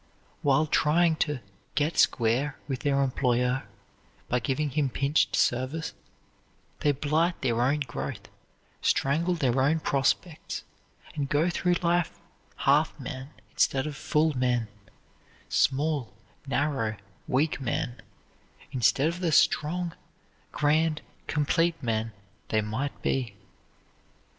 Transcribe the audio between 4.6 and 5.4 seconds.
him pinched